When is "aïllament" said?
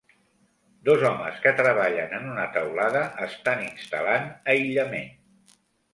4.55-5.13